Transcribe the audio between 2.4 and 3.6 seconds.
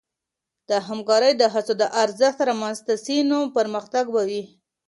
رامنځته سي، نو